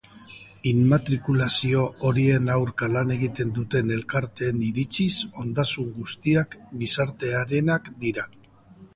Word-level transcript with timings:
Inmatrikulazio 0.67 1.81
horien 2.07 2.47
aurka 2.53 2.87
lan 2.93 3.11
egiten 3.15 3.51
duten 3.57 3.91
elkarteen 3.97 4.63
iritziz, 4.69 5.11
ondasun 5.43 5.91
guztiak 5.99 6.57
gizartearenak 6.81 7.93
dira. 8.07 8.25